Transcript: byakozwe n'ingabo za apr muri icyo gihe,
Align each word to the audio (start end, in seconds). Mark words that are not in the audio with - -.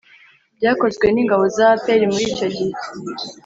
byakozwe 0.57 1.05
n'ingabo 1.09 1.43
za 1.55 1.67
apr 1.75 1.99
muri 2.13 2.23
icyo 2.31 2.47
gihe, 2.57 2.77